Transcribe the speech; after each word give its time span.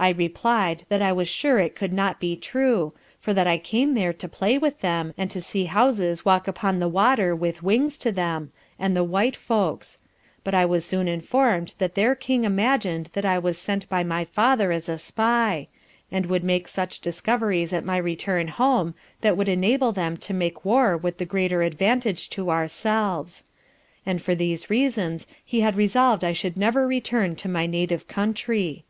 I 0.00 0.08
reply'd 0.08 0.82
that 0.88 1.00
I 1.00 1.12
was 1.12 1.28
sure 1.28 1.60
it 1.60 1.76
could 1.76 1.92
not 1.92 2.18
be 2.18 2.34
true, 2.34 2.92
for 3.20 3.32
that 3.32 3.46
I 3.46 3.56
came 3.56 3.94
there 3.94 4.12
to 4.12 4.28
play 4.28 4.58
with 4.58 4.80
them, 4.80 5.14
and 5.16 5.30
to 5.30 5.40
see 5.40 5.66
houses 5.66 6.24
walk 6.24 6.48
upon 6.48 6.80
the 6.80 6.88
water 6.88 7.36
with 7.36 7.62
wings 7.62 7.96
to 7.98 8.10
them, 8.10 8.50
and 8.80 8.96
the 8.96 9.04
white 9.04 9.36
folks; 9.36 10.00
but 10.42 10.54
I 10.54 10.64
was 10.64 10.84
soon 10.84 11.06
inform'd 11.06 11.74
that 11.78 11.94
their 11.94 12.16
King 12.16 12.42
imagined 12.42 13.10
that 13.12 13.24
I 13.24 13.38
was 13.38 13.58
sent 13.58 13.88
by 13.88 14.02
my 14.02 14.24
father 14.24 14.72
as 14.72 14.88
a 14.88 14.98
spy, 14.98 15.68
and 16.10 16.26
would 16.26 16.42
make 16.42 16.66
such 16.66 16.98
discoveries 16.98 17.72
at 17.72 17.84
my 17.84 17.96
return 17.96 18.48
home 18.48 18.94
that 19.20 19.36
would 19.36 19.48
enable 19.48 19.92
them 19.92 20.16
to 20.16 20.34
make 20.34 20.64
war 20.64 20.96
with 20.96 21.18
the 21.18 21.24
greater 21.24 21.62
advantage 21.62 22.28
to 22.30 22.50
ourselves; 22.50 23.44
and 24.04 24.20
for 24.20 24.34
these 24.34 24.68
reasons 24.68 25.28
he 25.44 25.60
had 25.60 25.76
resolved 25.76 26.24
I 26.24 26.32
should 26.32 26.56
never 26.56 26.88
return 26.88 27.36
to 27.36 27.48
my 27.48 27.66
native 27.66 28.08
country. 28.08 28.84